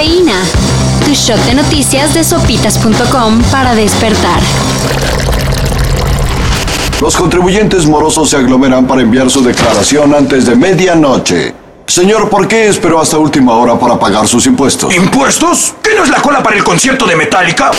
Cafeína. 0.00 0.42
Tu 1.04 1.12
shot 1.12 1.38
de 1.44 1.54
noticias 1.54 2.14
de 2.14 2.24
sopitas.com 2.24 3.42
para 3.50 3.74
despertar. 3.74 4.40
Los 7.02 7.14
contribuyentes 7.14 7.84
morosos 7.84 8.30
se 8.30 8.38
aglomeran 8.38 8.86
para 8.86 9.02
enviar 9.02 9.28
su 9.28 9.42
declaración 9.42 10.14
antes 10.14 10.46
de 10.46 10.56
medianoche. 10.56 11.54
Señor, 11.86 12.30
¿por 12.30 12.48
qué 12.48 12.68
esperó 12.68 12.98
hasta 12.98 13.18
última 13.18 13.52
hora 13.56 13.78
para 13.78 13.98
pagar 13.98 14.26
sus 14.26 14.46
impuestos? 14.46 14.94
¿Impuestos? 14.94 15.74
¿Qué 15.82 15.94
no 15.94 16.04
es 16.04 16.08
la 16.08 16.22
cola 16.22 16.42
para 16.42 16.56
el 16.56 16.64
concierto 16.64 17.04
de 17.04 17.16
Metallica? 17.16 17.70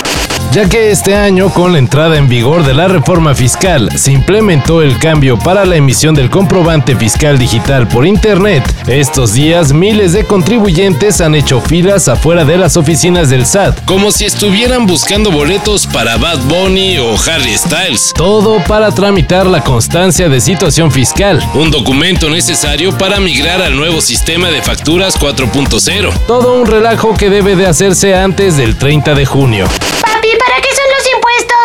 Ya 0.52 0.68
que 0.68 0.92
este 0.92 1.16
año, 1.16 1.50
con 1.50 1.72
la 1.72 1.80
entrada 1.80 2.18
en 2.18 2.28
vigor 2.28 2.66
de 2.66 2.74
la 2.74 2.90
reforma 2.90 3.34
fiscal, 3.34 3.90
se 3.96 4.12
implementó 4.12 4.82
el 4.82 4.98
cambio 4.98 5.40
para 5.40 5.66
la 5.66 5.78
emisión 5.78 6.14
del 6.14 6.30
comprobante 6.30 6.96
fiscal 6.96 7.40
digital 7.40 7.88
por 7.88 8.06
Internet. 8.06 8.64
Estos 8.88 9.34
días, 9.34 9.72
miles 9.72 10.12
de 10.12 10.26
contribuyentes 10.26 11.22
han 11.22 11.36
hecho 11.36 11.62
filas 11.62 12.09
afuera 12.09 12.44
de 12.44 12.58
las 12.58 12.76
oficinas 12.76 13.30
del 13.30 13.45
SAT, 13.45 13.86
como 13.86 14.12
si 14.12 14.26
estuvieran 14.26 14.88
buscando 14.88 15.32
boletos 15.32 15.88
para 15.88 16.18
Bad 16.18 16.40
Bunny 16.40 16.98
o 16.98 17.16
Harry 17.28 17.58
Styles. 17.58 18.12
Todo 18.14 18.62
para 18.66 18.92
tramitar 18.92 19.45
la 19.45 19.64
constancia 19.64 20.28
de 20.28 20.42
situación 20.42 20.92
fiscal, 20.92 21.42
un 21.54 21.72
documento 21.72 22.30
necesario 22.30 22.98
para 22.98 23.22
migrar 23.22 23.62
al 23.62 23.78
nuevo 23.78 24.02
sistema 24.02 24.50
de 24.50 24.62
facturas 24.62 25.18
4.0. 25.18 26.12
Todo 26.28 26.59
un 26.59 26.66
relajo 26.66 27.16
que 27.16 27.30
debe 27.30 27.56
de 27.56 27.68
hacerse 27.68 28.16
antes 28.16 28.58
del 28.58 28.76
30 28.78 29.16
de 29.16 29.26
junio. 29.26 29.68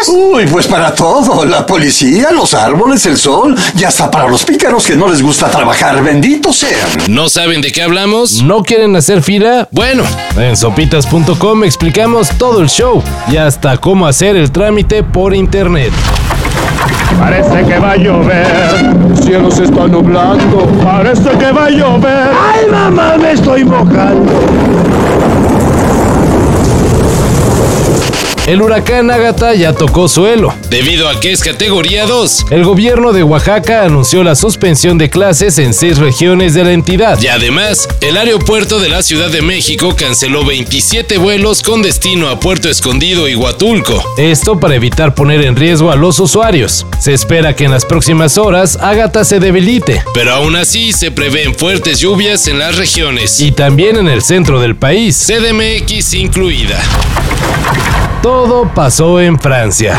Uy, 0.09 0.47
pues 0.47 0.67
para 0.67 0.95
todo. 0.95 1.45
La 1.45 1.67
policía, 1.67 2.31
los 2.31 2.55
árboles, 2.55 3.07
el 3.07 3.17
sol 3.17 3.55
y 3.79 3.85
hasta 3.85 4.11
para 4.11 4.29
los 4.29 4.45
pícaros 4.45 4.87
que 4.87 4.97
no 4.97 5.09
les 5.09 5.23
gusta 5.23 5.51
trabajar. 5.51 6.03
Benditos 6.03 6.57
sean. 6.57 6.89
¿No 7.09 7.29
saben 7.29 7.61
de 7.61 7.73
qué 7.73 7.83
hablamos? 7.83 8.43
¿No 8.43 8.63
quieren 8.63 8.95
hacer 8.97 9.23
fila? 9.23 9.69
Bueno, 9.71 10.05
en 10.39 10.57
sopitas.com 10.57 11.65
explicamos 11.65 12.29
todo 12.39 12.61
el 12.61 12.69
show 12.69 13.03
y 13.31 13.37
hasta 13.37 13.77
cómo 13.79 14.07
hacer 14.07 14.37
el 14.37 14.51
trámite 14.53 15.03
por 15.03 15.35
internet. 15.35 15.93
Parece 17.19 17.65
que 17.65 17.79
va 17.79 17.93
a 17.93 17.97
llover, 17.97 18.47
cielo 19.23 19.51
se 19.51 19.65
está 19.65 19.87
nublando, 19.87 20.67
parece 20.85 21.31
que 21.39 21.51
va 21.51 21.67
a 21.67 21.71
llover. 21.71 22.31
Ay, 22.55 22.67
mamá, 22.71 23.17
me 23.17 23.33
estoy 23.33 23.65
mojando. 23.65 24.33
El 28.47 28.63
huracán 28.63 29.11
Ágata 29.11 29.57
ya 29.57 29.73
tocó 29.73 30.09
suelo. 30.09 30.55
Debido 30.71 31.09
a 31.09 31.19
que 31.19 31.33
es 31.33 31.41
categoría 31.41 32.07
2, 32.07 32.47
el 32.51 32.63
gobierno 32.63 33.13
de 33.13 33.25
Oaxaca 33.25 33.83
anunció 33.83 34.23
la 34.23 34.37
suspensión 34.37 34.99
de 34.99 35.11
clases 35.11 35.59
en 35.59 35.75
seis 35.75 35.99
regiones 35.99 36.55
de 36.55 36.63
la 36.63 36.71
entidad. 36.71 37.21
Y 37.21 37.27
además, 37.27 37.89
el 38.01 38.17
aeropuerto 38.17 38.79
de 38.79 38.89
la 38.89 39.03
Ciudad 39.03 39.31
de 39.31 39.43
México 39.43 39.97
canceló 39.97 40.45
27 40.45 41.19
vuelos 41.19 41.61
con 41.61 41.83
destino 41.83 42.29
a 42.29 42.39
Puerto 42.39 42.69
Escondido 42.69 43.29
y 43.29 43.35
Huatulco. 43.35 44.01
Esto 44.17 44.61
para 44.61 44.77
evitar 44.77 45.17
poner 45.17 45.45
en 45.45 45.57
riesgo 45.57 45.91
a 45.91 45.97
los 45.97 46.21
usuarios. 46.21 46.87
Se 47.01 47.15
espera 47.15 47.57
que 47.57 47.65
en 47.65 47.73
las 47.73 47.85
próximas 47.85 48.39
horas 48.39 48.79
Ágata 48.81 49.25
se 49.25 49.41
debilite, 49.41 50.05
pero 50.15 50.33
aún 50.33 50.55
así 50.55 50.93
se 50.93 51.11
prevén 51.11 51.53
fuertes 51.53 51.99
lluvias 51.99 52.47
en 52.47 52.61
las 52.61 52.77
regiones 52.77 53.41
y 53.41 53.51
también 53.51 53.97
en 53.97 54.07
el 54.07 54.23
centro 54.23 54.61
del 54.61 54.77
país, 54.77 55.17
CDMX 55.27 56.15
incluida. 56.15 56.81
Todo 58.27 58.69
pasó 58.75 59.21
en 59.21 59.39
Francia. 59.39 59.97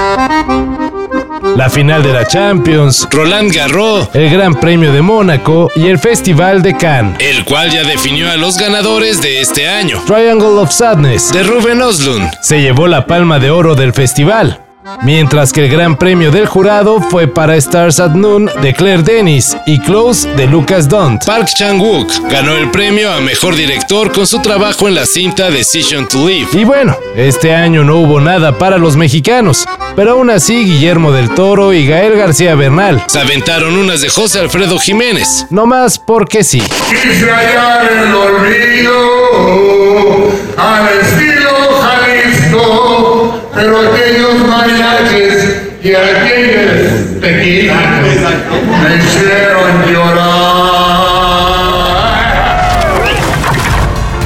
La 1.55 1.69
final 1.69 2.03
de 2.03 2.11
la 2.11 2.27
Champions, 2.27 3.07
Roland 3.09 3.53
Garros, 3.53 4.09
el 4.13 4.29
Gran 4.29 4.53
Premio 4.53 4.91
de 4.91 5.01
Mónaco 5.01 5.71
y 5.77 5.87
el 5.87 5.97
Festival 5.97 6.61
de 6.61 6.75
Cannes, 6.75 7.15
el 7.21 7.45
cual 7.45 7.71
ya 7.71 7.85
definió 7.85 8.29
a 8.29 8.35
los 8.35 8.57
ganadores 8.57 9.21
de 9.21 9.39
este 9.39 9.69
año. 9.69 10.01
Triangle 10.05 10.59
of 10.59 10.73
Sadness 10.73 11.31
de 11.31 11.43
Ruben 11.43 11.81
Oslund 11.81 12.29
se 12.41 12.59
llevó 12.59 12.89
la 12.89 13.07
palma 13.07 13.39
de 13.39 13.49
oro 13.49 13.75
del 13.75 13.93
festival. 13.93 14.66
Mientras 15.03 15.51
que 15.51 15.65
el 15.65 15.71
gran 15.71 15.97
premio 15.97 16.31
del 16.31 16.47
jurado 16.47 17.01
fue 17.01 17.27
para 17.27 17.55
Stars 17.55 17.99
at 17.99 18.11
Noon 18.11 18.49
de 18.61 18.73
Claire 18.73 19.03
Denis 19.03 19.55
y 19.65 19.79
Close 19.79 20.27
de 20.35 20.47
Lucas 20.47 20.87
Dunt. 20.87 21.25
Park 21.25 21.49
Chan-wook 21.55 22.29
ganó 22.29 22.55
el 22.55 22.71
premio 22.71 23.11
a 23.11 23.19
mejor 23.19 23.55
director 23.55 24.11
con 24.11 24.25
su 24.27 24.41
trabajo 24.41 24.87
en 24.87 24.95
la 24.95 25.05
cinta 25.05 25.49
Decision 25.49 26.07
to 26.07 26.27
Live. 26.27 26.49
Y 26.53 26.63
bueno, 26.63 26.97
este 27.15 27.53
año 27.53 27.83
no 27.83 27.97
hubo 27.97 28.19
nada 28.19 28.57
para 28.57 28.77
los 28.77 28.95
mexicanos, 28.95 29.65
pero 29.95 30.11
aún 30.11 30.29
así 30.29 30.63
Guillermo 30.65 31.11
del 31.11 31.29
Toro 31.31 31.73
y 31.73 31.87
Gael 31.87 32.15
García 32.17 32.55
Bernal 32.55 33.03
se 33.07 33.19
aventaron 33.19 33.77
unas 33.77 34.01
de 34.01 34.09
José 34.09 34.39
Alfredo 34.39 34.79
Jiménez, 34.79 35.45
no 35.49 35.65
más 35.65 35.99
porque 35.99 36.43
sí. 36.43 36.61
Quise 36.89 37.29
hallar 37.29 37.89
el 37.91 38.13
olvido 38.13 38.93
al 40.57 40.87
estilo 41.01 41.51
Jalisco, 41.81 43.16
pero 43.57 43.79
aquellos 43.79 44.35
mariachis 44.47 45.55
y 45.83 45.93
aquellos 45.95 47.19
tequilas 47.19 47.75
me 48.83 48.95
hicieron 48.97 49.93
llorar. 49.93 50.26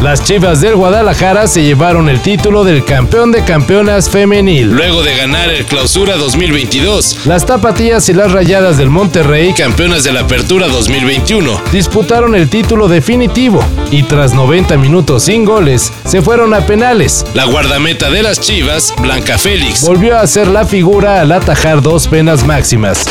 Las 0.01 0.23
Chivas 0.23 0.62
del 0.62 0.75
Guadalajara 0.75 1.45
se 1.45 1.62
llevaron 1.62 2.09
el 2.09 2.22
título 2.22 2.63
del 2.63 2.84
campeón 2.84 3.31
de 3.31 3.44
campeonas 3.44 4.09
femenil. 4.09 4.72
Luego 4.72 5.03
de 5.03 5.16
ganar 5.16 5.51
el 5.51 5.63
Clausura 5.63 6.17
2022, 6.17 7.28
las 7.28 7.45
Tapatías 7.45 8.09
y 8.09 8.13
las 8.13 8.31
Rayadas 8.31 8.79
del 8.79 8.89
Monterrey, 8.89 9.53
campeonas 9.53 10.03
de 10.03 10.12
la 10.12 10.22
Apertura 10.22 10.67
2021, 10.69 11.62
disputaron 11.72 12.34
el 12.34 12.50
título 12.50 12.88
definitivo 12.88 13.63
y 13.91 14.01
tras 14.01 14.34
90 14.34 14.75
minutos 14.78 15.25
sin 15.25 15.45
goles, 15.45 15.94
se 16.07 16.23
fueron 16.23 16.56
a 16.56 16.66
penales. 16.66 17.23
La 17.35 17.45
guardameta 17.45 18.09
de 18.09 18.23
las 18.23 18.39
Chivas, 18.39 18.95
Blanca 19.00 19.38
Félix, 19.38 19.85
volvió 19.85 20.18
a 20.18 20.25
ser 20.25 20.47
la 20.47 20.66
figura 20.66 21.22
al 21.22 21.31
atajar 21.31 21.83
dos 21.83 22.07
penas 22.07 22.44
máximas. 22.44 23.06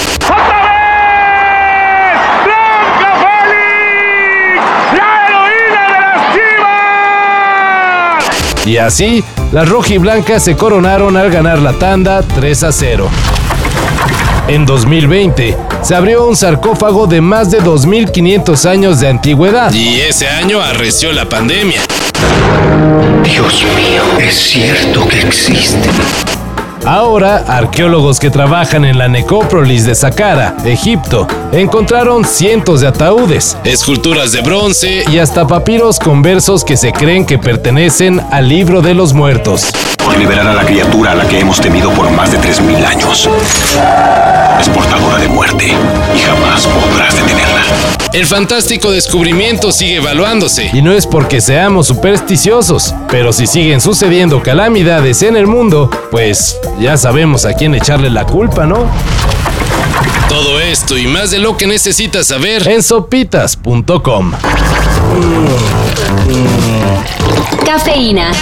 Y 8.66 8.76
así, 8.76 9.25
las 9.53 9.69
rojiblancas 9.69 10.44
se 10.44 10.56
coronaron 10.56 11.16
al 11.16 11.31
ganar 11.31 11.60
la 11.60 11.72
tanda 11.72 12.22
3 12.22 12.62
a 12.65 12.72
0. 12.72 13.09
En 14.48 14.66
2020, 14.66 15.56
se 15.82 15.94
abrió 15.94 16.26
un 16.26 16.37
sarcófago 16.37 17.06
de 17.06 17.21
más 17.21 17.50
de 17.50 17.62
2.500 17.62 18.69
años 18.69 19.00
de 19.00 19.09
antigüedad. 19.09 19.72
Y 19.72 20.00
ese 20.00 20.28
año 20.28 20.60
arreció 20.60 21.12
la 21.12 21.28
pandemia. 21.28 21.81
Dios 23.25 23.65
mío, 23.76 24.03
es 24.19 24.34
cierto 24.34 25.09
que 25.09 25.21
existe. 25.21 25.88
Ahora, 26.87 27.45
arqueólogos 27.47 28.19
que 28.19 28.31
trabajan 28.31 28.85
en 28.85 28.99
la 28.99 29.09
necrópolis 29.09 29.85
de 29.85 29.95
Saqqara, 29.95 30.57
Egipto, 30.65 31.27
encontraron 31.53 32.25
cientos 32.25 32.81
de 32.81 32.89
ataúdes, 32.89 33.57
esculturas 33.65 34.33
de 34.33 34.41
bronce 34.41 35.05
y 35.11 35.19
hasta 35.19 35.47
papiros 35.47 35.99
con 35.99 36.23
versos 36.23 36.65
que 36.65 36.77
se 36.77 36.93
creen 36.93 37.27
que 37.27 37.39
pertenecen 37.39 38.21
al 38.31 38.49
libro 38.49 38.81
de 38.81 38.95
los 38.95 39.13
muertos. 39.13 39.71
Por 40.03 40.17
liberar 40.17 40.47
a 40.47 40.55
la 40.55 40.65
criatura 40.65 41.13
a 41.13 41.15
la 41.15 41.29
que 41.29 41.39
hemos 41.41 41.61
temido 41.61 41.91
por 41.91 42.11
más 42.11 42.33
de 42.33 42.39
3.000 42.39 42.85
años. 42.87 43.29
Es 44.59 44.69
portadora 44.69 45.19
de 45.19 45.29
muerte 45.29 45.67
y 45.67 46.19
jamás 46.19 46.67
detenerla. 46.67 46.90
El 48.12 48.26
fantástico 48.26 48.91
descubrimiento 48.91 49.71
sigue 49.71 49.97
evaluándose. 49.97 50.69
Y 50.72 50.82
no 50.82 50.93
es 50.93 51.06
porque 51.06 51.41
seamos 51.41 51.87
supersticiosos, 51.87 52.93
pero 53.09 53.32
si 53.32 53.47
siguen 53.47 53.81
sucediendo 53.81 54.43
calamidades 54.43 55.22
en 55.22 55.37
el 55.37 55.47
mundo, 55.47 55.88
pues 56.10 56.59
ya 56.81 56.97
sabemos 56.97 57.44
a 57.44 57.53
quién 57.53 57.72
echarle 57.75 58.10
la 58.10 58.26
culpa, 58.26 58.66
¿no? 58.66 58.87
Todo 60.28 60.59
esto 60.59 60.98
y 60.98 61.06
más 61.06 61.31
de 61.31 61.38
lo 61.38 61.56
que 61.56 61.69
necesitas 61.69 62.26
saber 62.26 62.66
en 62.66 62.82
sopitas.com. 62.82 64.33
Cafeína. 67.65 68.33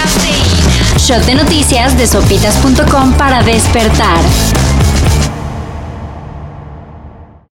Shot 0.97 1.23
de 1.25 1.35
noticias 1.35 1.95
de 1.95 2.07
sopitas.com 2.07 3.13
para 3.13 3.43
despertar. 3.43 4.19